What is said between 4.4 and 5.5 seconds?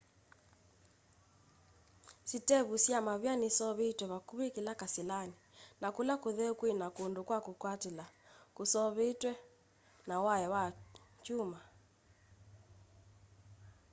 kĩla kasĩlanĩ